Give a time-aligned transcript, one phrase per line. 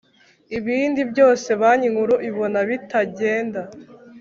[0.57, 3.61] Ibindi byose Banki Nkuru ibona bitagenda